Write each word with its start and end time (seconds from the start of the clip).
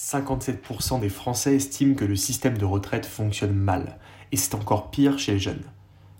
57% 0.00 0.98
des 0.98 1.10
Français 1.10 1.54
estiment 1.54 1.94
que 1.94 2.06
le 2.06 2.16
système 2.16 2.56
de 2.56 2.64
retraite 2.64 3.04
fonctionne 3.04 3.52
mal, 3.52 3.98
et 4.32 4.36
c'est 4.38 4.54
encore 4.54 4.90
pire 4.90 5.18
chez 5.18 5.32
les 5.32 5.38
jeunes. 5.38 5.62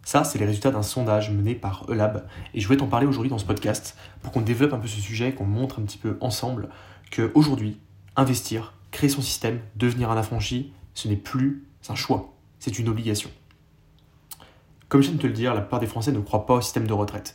Ça, 0.04 0.22
c'est 0.22 0.38
les 0.38 0.45
résultats 0.45 0.71
d'un 0.71 0.83
sondage 0.83 1.30
mené 1.30 1.54
par 1.54 1.87
Elab, 1.90 2.27
et 2.53 2.61
je 2.61 2.66
voulais 2.66 2.79
t'en 2.79 2.88
parler 2.88 3.06
aujourd'hui 3.06 3.30
dans 3.30 3.38
ce 3.38 3.46
podcast 3.46 3.96
pour 4.22 4.32
qu'on 4.32 4.43
développe 4.43 4.74
un 4.74 4.79
peu 4.79 4.87
ce 4.87 5.01
sujet, 5.01 5.32
qu'on 5.32 5.46
montre 5.46 5.80
un 5.80 5.85
petit 5.85 5.96
peu 5.96 6.19
ensemble 6.21 6.69
que 7.11 7.32
aujourd'hui, 7.35 7.80
investir, 8.16 8.74
créer 8.90 9.08
son 9.08 9.22
système, 9.22 9.61
devenir 9.77 10.10
un 10.10 10.16
affranchi, 10.18 10.74
ce 10.92 11.08
n'est 11.08 11.16
plus 11.16 11.64
un 11.88 11.94
choix, 11.94 12.34
c'est 12.58 12.78
une 12.78 12.88
obligation. 12.88 13.30
Comme 14.90 15.00
je 15.00 15.08
viens 15.08 15.16
de 15.16 15.22
te 15.22 15.26
le 15.26 15.32
dire, 15.32 15.54
la 15.54 15.62
plupart 15.62 15.80
des 15.80 15.86
Français 15.86 16.12
ne 16.12 16.20
croient 16.20 16.44
pas 16.44 16.54
au 16.54 16.60
système 16.60 16.86
de 16.86 16.92
retraite. 16.92 17.34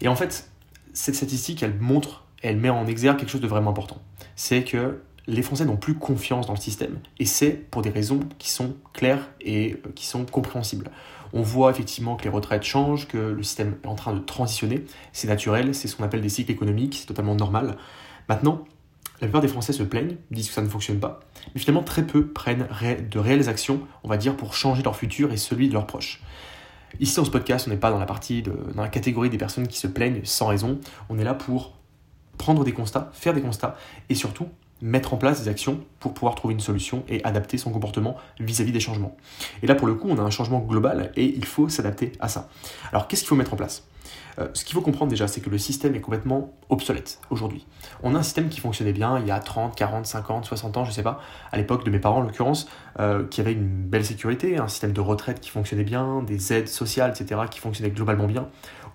Et 0.00 0.08
en 0.08 0.16
fait, 0.16 0.50
cette 0.92 1.14
statistique, 1.14 1.62
elle 1.62 1.78
montre, 1.78 2.24
elle 2.42 2.56
met 2.56 2.70
en 2.70 2.86
exergue 2.88 3.18
quelque 3.18 3.30
chose 3.30 3.40
de 3.40 3.46
vraiment 3.46 3.70
important. 3.70 4.02
C'est 4.34 4.64
que 4.64 5.02
les 5.28 5.42
Français 5.42 5.66
n'ont 5.66 5.76
plus 5.76 5.94
confiance 5.94 6.46
dans 6.46 6.54
le 6.54 6.58
système. 6.58 6.98
Et 7.18 7.26
c'est 7.26 7.50
pour 7.50 7.82
des 7.82 7.90
raisons 7.90 8.20
qui 8.38 8.48
sont 8.48 8.74
claires 8.94 9.28
et 9.40 9.74
euh, 9.74 9.92
qui 9.94 10.06
sont 10.06 10.24
compréhensibles. 10.24 10.90
On 11.34 11.42
voit 11.42 11.70
effectivement 11.70 12.16
que 12.16 12.24
les 12.24 12.30
retraites 12.30 12.64
changent, 12.64 13.06
que 13.06 13.18
le 13.18 13.42
système 13.42 13.76
est 13.84 13.86
en 13.86 13.94
train 13.94 14.14
de 14.14 14.20
transitionner. 14.20 14.86
C'est 15.12 15.28
naturel, 15.28 15.74
c'est 15.74 15.86
ce 15.86 15.96
qu'on 15.96 16.04
appelle 16.04 16.22
des 16.22 16.30
cycles 16.30 16.50
économiques, 16.50 16.96
c'est 17.00 17.06
totalement 17.06 17.34
normal. 17.34 17.76
Maintenant, 18.30 18.64
la 19.20 19.26
plupart 19.26 19.42
des 19.42 19.48
Français 19.48 19.74
se 19.74 19.82
plaignent, 19.82 20.16
disent 20.30 20.48
que 20.48 20.54
ça 20.54 20.62
ne 20.62 20.68
fonctionne 20.68 20.98
pas, 20.98 21.20
mais 21.54 21.60
finalement 21.60 21.82
très 21.82 22.06
peu 22.06 22.28
prennent 22.28 22.66
de 23.10 23.18
réelles 23.18 23.48
actions, 23.48 23.80
on 24.04 24.08
va 24.08 24.16
dire, 24.16 24.36
pour 24.36 24.54
changer 24.54 24.82
leur 24.82 24.96
futur 24.96 25.32
et 25.32 25.36
celui 25.36 25.68
de 25.68 25.74
leurs 25.74 25.86
proches. 25.86 26.22
Ici 27.00 27.16
dans 27.16 27.24
ce 27.24 27.30
podcast, 27.30 27.66
on 27.66 27.70
n'est 27.70 27.76
pas 27.76 27.90
dans 27.90 27.98
la 27.98 28.06
partie, 28.06 28.42
dans 28.42 28.82
la 28.82 28.88
catégorie 28.88 29.28
des 29.28 29.36
personnes 29.36 29.66
qui 29.68 29.78
se 29.78 29.88
plaignent 29.88 30.20
sans 30.24 30.46
raison, 30.46 30.78
on 31.10 31.18
est 31.18 31.24
là 31.24 31.34
pour 31.34 31.74
prendre 32.38 32.64
des 32.64 32.72
constats, 32.72 33.10
faire 33.12 33.34
des 33.34 33.42
constats 33.42 33.76
et 34.08 34.14
surtout 34.14 34.48
mettre 34.80 35.14
en 35.14 35.16
place 35.16 35.42
des 35.42 35.48
actions 35.48 35.80
pour 36.00 36.14
pouvoir 36.14 36.34
trouver 36.34 36.54
une 36.54 36.60
solution 36.60 37.04
et 37.08 37.22
adapter 37.24 37.58
son 37.58 37.70
comportement 37.70 38.16
vis-à-vis 38.38 38.72
des 38.72 38.80
changements. 38.80 39.16
Et 39.62 39.66
là, 39.66 39.74
pour 39.74 39.86
le 39.86 39.94
coup, 39.94 40.08
on 40.08 40.18
a 40.18 40.22
un 40.22 40.30
changement 40.30 40.60
global 40.60 41.12
et 41.16 41.24
il 41.24 41.44
faut 41.44 41.68
s'adapter 41.68 42.12
à 42.20 42.28
ça. 42.28 42.48
Alors, 42.92 43.08
qu'est-ce 43.08 43.22
qu'il 43.22 43.28
faut 43.28 43.36
mettre 43.36 43.54
en 43.54 43.56
place? 43.56 43.84
Euh, 44.38 44.48
ce 44.54 44.64
qu'il 44.64 44.74
faut 44.74 44.80
comprendre 44.80 45.10
déjà, 45.10 45.26
c'est 45.26 45.40
que 45.40 45.50
le 45.50 45.58
système 45.58 45.94
est 45.94 46.00
complètement 46.00 46.52
obsolète 46.68 47.20
aujourd'hui. 47.30 47.66
On 48.02 48.14
a 48.14 48.18
un 48.18 48.22
système 48.22 48.48
qui 48.48 48.60
fonctionnait 48.60 48.92
bien 48.92 49.18
il 49.18 49.26
y 49.26 49.30
a 49.30 49.38
30, 49.38 49.74
40, 49.74 50.06
50, 50.06 50.44
60 50.44 50.76
ans, 50.76 50.84
je 50.84 50.90
ne 50.90 50.94
sais 50.94 51.02
pas, 51.02 51.20
à 51.50 51.56
l'époque 51.56 51.84
de 51.84 51.90
mes 51.90 51.98
parents 51.98 52.18
en 52.18 52.22
l'occurrence, 52.22 52.68
euh, 53.00 53.26
qui 53.26 53.40
avait 53.40 53.52
une 53.52 53.66
belle 53.66 54.04
sécurité, 54.04 54.58
un 54.58 54.68
système 54.68 54.92
de 54.92 55.00
retraite 55.00 55.40
qui 55.40 55.50
fonctionnait 55.50 55.84
bien, 55.84 56.22
des 56.22 56.52
aides 56.52 56.68
sociales, 56.68 57.10
etc., 57.10 57.40
qui 57.50 57.58
fonctionnaient 57.58 57.90
globalement 57.90 58.26
bien. 58.26 58.48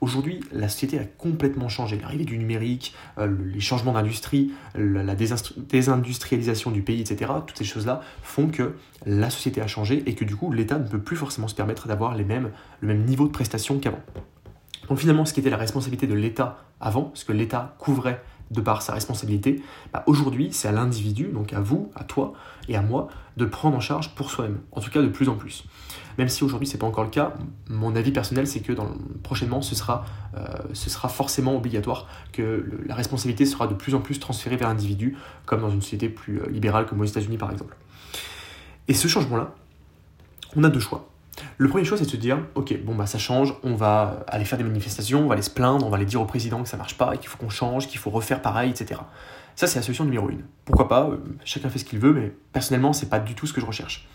Aujourd'hui, 0.04 0.42
la 0.52 0.68
société 0.68 1.00
a 1.00 1.06
complètement 1.06 1.70
changé. 1.70 1.98
L'arrivée 1.98 2.26
du 2.26 2.38
numérique, 2.38 2.94
euh, 3.20 3.34
les 3.46 3.62
changements 3.62 3.94
d'industrie, 3.94 4.52
la 4.76 5.16
désindustrialisation 5.16 6.72
du 6.72 6.82
pays, 6.82 7.00
etc., 7.00 7.32
toutes 7.48 7.58
ces 7.58 7.64
choses-là 7.64 8.02
font 8.22 8.50
que 8.50 8.76
la 9.06 9.30
société 9.30 9.62
a 9.62 9.68
changé 9.68 10.04
et 10.06 10.14
que 10.14 10.26
du 10.26 10.36
coup, 10.36 10.52
l'État 10.52 10.78
ne 10.78 10.90
peut 10.90 11.00
plus 11.00 11.16
forcément 11.16 11.48
se 11.48 11.56
permettre 11.56 11.88
d'avoir 11.88 12.18
le 12.18 12.26
même 12.26 12.52
niveau 13.06 13.28
de 13.28 13.32
prestations 13.32 13.80
qu'avant. 13.80 14.02
Donc 14.90 14.98
finalement, 14.98 15.24
ce 15.24 15.34
qui 15.34 15.40
était 15.40 15.50
la 15.50 15.56
responsabilité 15.56 16.06
de 16.06 16.16
l'État 16.16 16.58
avant, 16.82 17.12
ce 17.14 17.24
que 17.24 17.32
l'État 17.32 17.74
couvrait 17.80 18.22
de 18.54 18.62
par 18.62 18.82
sa 18.82 18.94
responsabilité, 18.94 19.62
bah, 19.92 20.04
aujourd'hui 20.08 20.50
c'est 20.52 20.68
à 20.68 20.72
l'individu, 20.72 21.26
donc 21.26 21.54
à 21.54 21.60
vous, 21.60 21.92
à 21.96 22.04
toi 22.04 22.34
et 22.68 22.76
à 22.76 22.82
moi, 22.82 23.10
de 23.38 23.46
prendre 23.46 23.76
en 23.76 23.80
charge 23.80 24.16
pour 24.16 24.30
soi-même, 24.30 24.60
en 24.72 24.82
tout 24.82 24.92
cas 24.92 25.02
de 25.02 25.08
plus 25.08 25.30
en 25.30 25.36
plus. 25.36 25.66
Même 26.18 26.30
si 26.30 26.44
aujourd'hui 26.44 26.68
c'est 26.68 26.78
pas 26.78 26.86
encore 26.86 27.04
le 27.04 27.10
cas, 27.10 27.34
mon 27.70 27.96
avis 27.96 28.12
personnel 28.12 28.48
c'est 28.48 28.60
que 28.60 28.74
prochainement 29.24 29.62
ce 29.62 29.76
sera, 29.76 30.06
euh, 30.38 30.46
ce 30.74 30.90
sera 30.90 31.10
forcément 31.10 31.56
obligatoire, 31.56 32.08
que 32.32 32.70
la 32.86 32.96
responsabilité 32.96 33.46
sera 33.46 33.68
de 33.68 33.74
plus 33.74 33.96
en 33.96 34.00
plus 34.00 34.20
transférée 34.20 34.56
vers 34.56 34.70
l'individu, 34.70 35.18
comme 35.46 35.62
dans 35.62 35.70
une 35.70 35.82
société 35.82 36.10
plus 36.10 36.40
euh, 36.40 36.50
libérale 36.50 36.86
comme 36.86 37.02
aux 37.02 37.06
États-Unis 37.06 37.38
par 37.38 37.52
exemple. 37.52 37.76
Et 38.88 38.94
ce 38.94 39.08
changement-là, 39.08 39.54
on 40.56 40.64
a 40.64 40.70
deux 40.70 40.80
choix. 40.80 41.10
Le 41.58 41.68
premier 41.68 41.84
chose, 41.84 42.00
c'est 42.00 42.06
de 42.06 42.12
se 42.12 42.18
dire, 42.18 42.40
ok, 42.56 42.84
bon 42.84 42.96
bah 42.96 43.06
ça 43.06 43.18
change, 43.18 43.56
on 43.64 43.76
va 43.76 44.24
aller 44.28 44.46
faire 44.46 44.58
des 44.58 44.64
manifestations, 44.64 45.22
on 45.22 45.28
va 45.28 45.34
aller 45.34 45.42
se 45.42 45.50
plaindre, 45.50 45.86
on 45.86 45.90
va 45.90 45.98
aller 45.98 46.06
dire 46.06 46.22
au 46.22 46.26
président 46.26 46.62
que 46.62 46.70
ça 46.70 46.78
marche 46.78 46.98
pas, 46.98 47.18
qu'il 47.18 47.28
faut 47.28 47.38
qu'on 47.38 47.50
change, 47.50 47.88
qu'il 47.88 48.00
faut 48.00 48.10
refaire 48.10 48.42
pareil, 48.42 48.70
etc. 48.70 49.02
Ça, 49.56 49.68
c'est 49.68 49.78
la 49.78 49.84
solution 49.84 50.06
numéro 50.06 50.30
une. 50.30 50.44
Pourquoi 50.66 50.88
pas 50.88 51.08
euh, 51.10 51.18
Chacun 51.46 51.70
fait 51.70 51.80
ce 51.80 51.86
qu'il 51.86 52.00
veut, 52.00 52.14
mais 52.14 52.34
personnellement, 52.52 52.94
c'est 52.94 53.10
pas 53.10 53.20
du 53.20 53.36
tout 53.36 53.46
ce 53.46 53.54
que 53.54 53.62
je 53.62 53.66
recherche. 53.66 54.08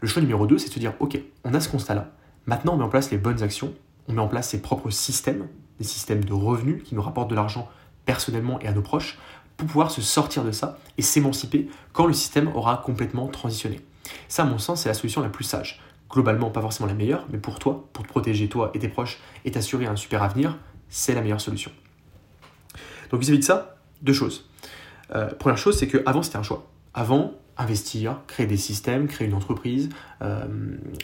Le 0.00 0.08
choix 0.08 0.22
numéro 0.22 0.46
deux, 0.46 0.58
c'est 0.58 0.68
de 0.68 0.74
se 0.74 0.78
dire, 0.78 0.94
ok, 1.00 1.18
on 1.44 1.54
a 1.54 1.60
ce 1.60 1.68
constat-là. 1.68 2.10
Maintenant, 2.46 2.74
on 2.74 2.76
met 2.76 2.84
en 2.84 2.88
place 2.88 3.10
les 3.10 3.18
bonnes 3.18 3.42
actions, 3.42 3.72
on 4.08 4.12
met 4.12 4.20
en 4.20 4.28
place 4.28 4.48
ses 4.50 4.60
propres 4.60 4.90
systèmes, 4.90 5.48
des 5.78 5.84
systèmes 5.84 6.24
de 6.24 6.32
revenus 6.32 6.82
qui 6.84 6.94
nous 6.94 7.02
rapportent 7.02 7.30
de 7.30 7.34
l'argent 7.34 7.68
personnellement 8.04 8.60
et 8.60 8.68
à 8.68 8.72
nos 8.72 8.82
proches, 8.82 9.18
pour 9.56 9.66
pouvoir 9.66 9.90
se 9.90 10.02
sortir 10.02 10.44
de 10.44 10.52
ça 10.52 10.78
et 10.98 11.02
s'émanciper 11.02 11.68
quand 11.92 12.06
le 12.06 12.12
système 12.12 12.48
aura 12.54 12.82
complètement 12.84 13.28
transitionné. 13.28 13.80
Ça, 14.28 14.42
à 14.42 14.46
mon 14.46 14.58
sens, 14.58 14.82
c'est 14.82 14.88
la 14.88 14.94
solution 14.94 15.22
la 15.22 15.28
plus 15.28 15.44
sage 15.44 15.80
globalement 16.14 16.50
pas 16.50 16.60
forcément 16.60 16.86
la 16.86 16.94
meilleure, 16.94 17.26
mais 17.30 17.38
pour 17.38 17.58
toi, 17.58 17.88
pour 17.92 18.04
te 18.04 18.08
protéger 18.08 18.48
toi 18.48 18.70
et 18.72 18.78
tes 18.78 18.88
proches 18.88 19.18
et 19.44 19.50
t'assurer 19.50 19.86
un 19.86 19.96
super 19.96 20.22
avenir, 20.22 20.56
c'est 20.88 21.14
la 21.14 21.20
meilleure 21.20 21.40
solution. 21.40 21.72
Donc 23.10 23.20
vis-à-vis 23.20 23.40
de 23.40 23.44
ça, 23.44 23.76
deux 24.00 24.12
choses. 24.12 24.48
Euh, 25.14 25.26
première 25.34 25.58
chose, 25.58 25.76
c'est 25.76 25.88
qu'avant 25.88 26.22
c'était 26.22 26.38
un 26.38 26.44
choix. 26.44 26.70
Avant, 26.94 27.32
investir, 27.56 28.20
créer 28.28 28.46
des 28.46 28.56
systèmes, 28.56 29.08
créer 29.08 29.26
une 29.26 29.34
entreprise, 29.34 29.88
euh, 30.22 30.46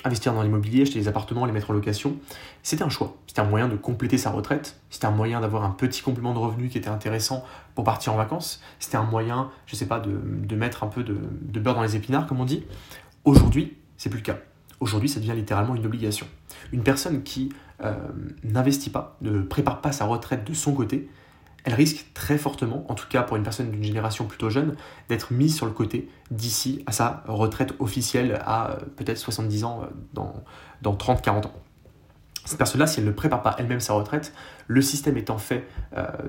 investir 0.04 0.32
dans 0.32 0.42
l'immobilier, 0.42 0.82
acheter 0.82 1.00
des 1.00 1.08
appartements, 1.08 1.44
les 1.44 1.52
mettre 1.52 1.70
en 1.70 1.74
location, 1.74 2.16
c'était 2.62 2.84
un 2.84 2.88
choix. 2.88 3.16
C'était 3.26 3.40
un 3.40 3.46
moyen 3.46 3.66
de 3.66 3.76
compléter 3.76 4.16
sa 4.16 4.30
retraite, 4.30 4.80
c'était 4.90 5.06
un 5.06 5.12
moyen 5.12 5.40
d'avoir 5.40 5.64
un 5.64 5.70
petit 5.70 6.02
complément 6.02 6.32
de 6.32 6.38
revenus 6.38 6.70
qui 6.70 6.78
était 6.78 6.88
intéressant 6.88 7.44
pour 7.74 7.82
partir 7.82 8.12
en 8.12 8.16
vacances, 8.16 8.62
c'était 8.78 8.96
un 8.96 9.04
moyen, 9.04 9.50
je 9.66 9.74
sais 9.74 9.86
pas, 9.86 9.98
de, 9.98 10.54
mettre 10.54 10.84
un 10.84 10.88
peu 10.88 11.02
de, 11.02 11.16
de 11.42 11.60
beurre 11.60 11.74
dans 11.74 11.82
les 11.82 11.96
épinards, 11.96 12.28
comme 12.28 12.40
on 12.40 12.44
dit. 12.44 12.64
Aujourd'hui, 13.24 13.76
c'est 13.96 14.08
plus 14.08 14.20
le 14.20 14.24
cas. 14.24 14.38
Aujourd'hui, 14.80 15.08
ça 15.08 15.20
devient 15.20 15.34
littéralement 15.34 15.74
une 15.74 15.84
obligation. 15.84 16.26
Une 16.72 16.82
personne 16.82 17.22
qui 17.22 17.52
euh, 17.84 17.94
n'investit 18.44 18.90
pas, 18.90 19.16
ne 19.20 19.42
prépare 19.42 19.80
pas 19.80 19.92
sa 19.92 20.06
retraite 20.06 20.44
de 20.44 20.54
son 20.54 20.72
côté, 20.72 21.08
elle 21.64 21.74
risque 21.74 22.06
très 22.14 22.38
fortement, 22.38 22.86
en 22.90 22.94
tout 22.94 23.06
cas 23.08 23.22
pour 23.22 23.36
une 23.36 23.42
personne 23.42 23.70
d'une 23.70 23.84
génération 23.84 24.24
plutôt 24.24 24.48
jeune, 24.48 24.76
d'être 25.10 25.32
mise 25.32 25.54
sur 25.54 25.66
le 25.66 25.72
côté 25.72 26.08
d'ici 26.30 26.82
à 26.86 26.92
sa 26.92 27.22
retraite 27.28 27.74
officielle 27.78 28.40
à 28.46 28.70
euh, 28.70 28.76
peut-être 28.96 29.18
70 29.18 29.64
ans 29.64 29.82
euh, 29.82 29.86
dans, 30.14 30.42
dans 30.80 30.94
30-40 30.94 31.46
ans. 31.46 31.52
Cette 32.46 32.56
personne-là, 32.56 32.86
si 32.86 33.00
elle 33.00 33.06
ne 33.06 33.12
prépare 33.12 33.42
pas 33.42 33.54
elle-même 33.58 33.80
sa 33.80 33.92
retraite, 33.92 34.32
le 34.66 34.80
système 34.80 35.18
étant 35.18 35.36
fait 35.36 35.68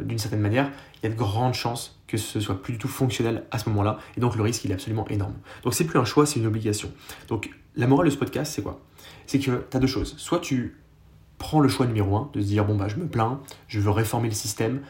d'une 0.03 0.19
certaine 0.19 0.41
manière, 0.41 0.69
il 0.97 1.07
y 1.07 1.09
a 1.09 1.15
de 1.15 1.17
grandes 1.17 1.53
chances 1.53 2.01
que 2.05 2.17
ce 2.17 2.41
soit 2.41 2.61
plus 2.61 2.73
du 2.73 2.77
tout 2.77 2.89
fonctionnel 2.89 3.45
à 3.51 3.57
ce 3.57 3.69
moment-là, 3.69 3.97
et 4.17 4.19
donc 4.19 4.35
le 4.35 4.43
risque 4.43 4.65
il 4.65 4.71
est 4.71 4.73
absolument 4.73 5.07
énorme. 5.07 5.35
Donc 5.63 5.73
c'est 5.73 5.85
plus 5.85 5.97
un 5.97 6.03
choix, 6.03 6.25
c'est 6.25 6.41
une 6.41 6.45
obligation. 6.45 6.91
Donc 7.29 7.49
la 7.75 7.87
morale 7.87 8.07
de 8.07 8.11
ce 8.11 8.17
podcast, 8.17 8.53
c'est 8.53 8.61
quoi? 8.61 8.81
C'est 9.25 9.39
que 9.39 9.65
tu 9.69 9.77
as 9.77 9.79
deux 9.79 9.87
choses. 9.87 10.15
Soit 10.17 10.39
tu 10.39 10.77
prends 11.37 11.59
le 11.59 11.69
choix 11.69 11.87
numéro 11.87 12.15
un, 12.17 12.29
de 12.33 12.41
se 12.41 12.45
dire, 12.45 12.65
bon, 12.65 12.75
bah, 12.75 12.87
je 12.87 12.97
me 12.97 13.07
plains, 13.07 13.41
je 13.67 13.79
veux 13.79 13.89
réformer 13.89 14.27
le 14.27 14.35
système, 14.35 14.81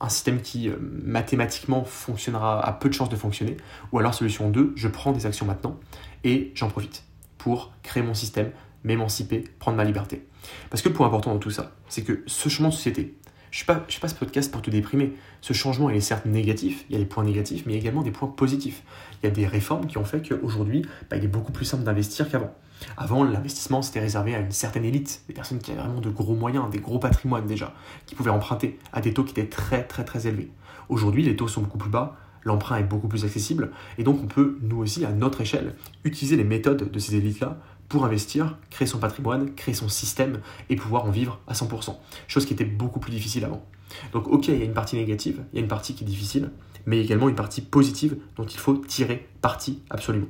un 0.00 0.08
système 0.08 0.40
qui 0.40 0.68
euh, 0.68 0.76
mathématiquement 0.80 1.84
fonctionnera, 1.84 2.64
a 2.64 2.72
peu 2.72 2.88
de 2.88 2.94
chances 2.94 3.10
de 3.10 3.16
fonctionner. 3.16 3.56
Ou 3.92 3.98
alors 3.98 4.14
solution 4.14 4.48
2, 4.48 4.72
je 4.76 4.88
prends 4.88 5.12
des 5.12 5.26
actions 5.26 5.46
maintenant 5.46 5.78
et 6.24 6.52
j'en 6.54 6.68
profite 6.68 7.04
pour 7.36 7.72
créer 7.82 8.02
mon 8.02 8.14
système, 8.14 8.50
m'émanciper, 8.84 9.44
prendre 9.58 9.76
ma 9.76 9.84
liberté. 9.84 10.26
Parce 10.70 10.82
que 10.82 10.88
le 10.88 10.94
point 10.94 11.06
important 11.06 11.32
dans 11.32 11.38
tout 11.38 11.50
ça, 11.50 11.72
c'est 11.88 12.02
que 12.02 12.22
ce 12.26 12.48
changement 12.48 12.68
de 12.68 12.74
société, 12.74 13.14
je 13.50 13.64
ne 13.68 13.74
fais 13.88 14.00
pas 14.00 14.08
ce 14.08 14.14
podcast 14.14 14.50
pour 14.52 14.62
te 14.62 14.70
déprimer. 14.70 15.12
Ce 15.40 15.52
changement, 15.52 15.90
est 15.90 16.00
certes 16.00 16.26
négatif, 16.26 16.84
il 16.88 16.92
y 16.92 16.96
a 16.96 16.98
des 16.98 17.06
points 17.06 17.24
négatifs, 17.24 17.64
mais 17.66 17.72
il 17.72 17.76
y 17.76 17.78
a 17.78 17.80
également 17.80 18.02
des 18.02 18.12
points 18.12 18.28
positifs. 18.28 18.82
Il 19.22 19.26
y 19.26 19.28
a 19.28 19.32
des 19.32 19.46
réformes 19.46 19.86
qui 19.86 19.98
ont 19.98 20.04
fait 20.04 20.26
qu'aujourd'hui, 20.26 20.84
bah, 21.10 21.16
il 21.16 21.24
est 21.24 21.28
beaucoup 21.28 21.52
plus 21.52 21.64
simple 21.64 21.82
d'investir 21.82 22.30
qu'avant. 22.30 22.54
Avant, 22.96 23.24
l'investissement, 23.24 23.82
c'était 23.82 24.00
réservé 24.00 24.34
à 24.34 24.38
une 24.38 24.52
certaine 24.52 24.84
élite, 24.84 25.22
des 25.26 25.34
personnes 25.34 25.58
qui 25.58 25.72
avaient 25.72 25.80
vraiment 25.80 26.00
de 26.00 26.10
gros 26.10 26.34
moyens, 26.34 26.70
des 26.70 26.78
gros 26.78 26.98
patrimoines 26.98 27.46
déjà, 27.46 27.74
qui 28.06 28.14
pouvaient 28.14 28.30
emprunter 28.30 28.78
à 28.92 29.00
des 29.00 29.12
taux 29.12 29.24
qui 29.24 29.32
étaient 29.32 29.48
très 29.48 29.82
très 29.82 30.04
très 30.04 30.26
élevés. 30.26 30.50
Aujourd'hui, 30.88 31.22
les 31.22 31.36
taux 31.36 31.48
sont 31.48 31.60
beaucoup 31.60 31.78
plus 31.78 31.90
bas, 31.90 32.16
l'emprunt 32.44 32.78
est 32.78 32.84
beaucoup 32.84 33.08
plus 33.08 33.24
accessible, 33.24 33.70
et 33.98 34.04
donc 34.04 34.20
on 34.22 34.26
peut, 34.26 34.58
nous 34.62 34.78
aussi, 34.78 35.04
à 35.04 35.10
notre 35.10 35.40
échelle, 35.40 35.74
utiliser 36.04 36.36
les 36.36 36.44
méthodes 36.44 36.90
de 36.90 36.98
ces 36.98 37.16
élites-là 37.16 37.58
pour 37.90 38.04
investir, 38.04 38.56
créer 38.70 38.86
son 38.86 38.98
patrimoine, 38.98 39.52
créer 39.54 39.74
son 39.74 39.88
système 39.88 40.40
et 40.70 40.76
pouvoir 40.76 41.04
en 41.04 41.10
vivre 41.10 41.40
à 41.48 41.52
100%. 41.52 41.96
Chose 42.28 42.46
qui 42.46 42.54
était 42.54 42.64
beaucoup 42.64 43.00
plus 43.00 43.10
difficile 43.10 43.44
avant. 43.44 43.66
Donc 44.12 44.28
ok, 44.28 44.48
il 44.48 44.58
y 44.58 44.62
a 44.62 44.64
une 44.64 44.72
partie 44.72 44.94
négative, 44.96 45.42
il 45.52 45.56
y 45.56 45.58
a 45.58 45.62
une 45.62 45.68
partie 45.68 45.94
qui 45.94 46.04
est 46.04 46.06
difficile, 46.06 46.52
mais 46.86 47.00
également 47.00 47.28
une 47.28 47.34
partie 47.34 47.60
positive 47.60 48.16
dont 48.36 48.46
il 48.46 48.58
faut 48.58 48.76
tirer 48.76 49.28
parti 49.42 49.82
absolument. 49.90 50.28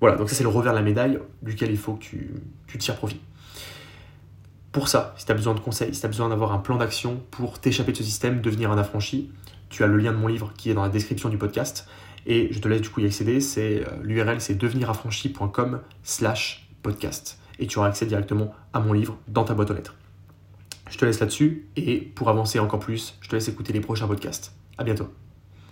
Voilà, 0.00 0.16
donc 0.16 0.30
ça 0.30 0.36
c'est 0.36 0.42
le 0.42 0.48
revers 0.48 0.72
de 0.72 0.78
la 0.78 0.82
médaille 0.82 1.18
duquel 1.42 1.70
il 1.70 1.76
faut 1.76 1.94
que 1.94 2.04
tu, 2.04 2.30
tu 2.66 2.78
tires 2.78 2.96
profit. 2.96 3.20
Pour 4.72 4.88
ça, 4.88 5.14
si 5.18 5.26
tu 5.26 5.32
as 5.32 5.34
besoin 5.34 5.54
de 5.54 5.60
conseils, 5.60 5.94
si 5.94 6.00
tu 6.00 6.06
as 6.06 6.08
besoin 6.08 6.30
d'avoir 6.30 6.52
un 6.52 6.58
plan 6.58 6.76
d'action 6.76 7.20
pour 7.30 7.58
t'échapper 7.58 7.92
de 7.92 7.98
ce 7.98 8.04
système, 8.04 8.40
devenir 8.40 8.70
un 8.70 8.78
affranchi, 8.78 9.30
tu 9.68 9.84
as 9.84 9.86
le 9.86 9.98
lien 9.98 10.12
de 10.12 10.16
mon 10.16 10.28
livre 10.28 10.54
qui 10.56 10.70
est 10.70 10.74
dans 10.74 10.82
la 10.82 10.88
description 10.88 11.28
du 11.28 11.36
podcast. 11.36 11.86
Et 12.28 12.52
je 12.52 12.60
te 12.60 12.68
laisse 12.68 12.82
du 12.82 12.90
coup 12.90 13.00
y 13.00 13.06
accéder. 13.06 13.40
C'est 13.40 13.80
euh, 13.80 14.02
l'URL, 14.02 14.40
c'est 14.40 14.54
deveniraffranchi.com 14.54 15.80
slash 16.04 16.68
podcast. 16.82 17.40
Et 17.58 17.66
tu 17.66 17.78
auras 17.78 17.88
accès 17.88 18.06
directement 18.06 18.54
à 18.72 18.78
mon 18.78 18.92
livre 18.92 19.18
dans 19.26 19.44
ta 19.44 19.54
boîte 19.54 19.70
aux 19.72 19.74
lettres. 19.74 19.96
Je 20.90 20.96
te 20.96 21.04
laisse 21.04 21.18
là-dessus 21.18 21.66
et 21.74 22.00
pour 22.00 22.28
avancer 22.28 22.60
encore 22.60 22.80
plus, 22.80 23.16
je 23.20 23.28
te 23.28 23.34
laisse 23.34 23.48
écouter 23.48 23.72
les 23.72 23.80
prochains 23.80 24.06
podcasts. 24.06 24.54
À 24.76 24.84
bientôt. 24.84 25.08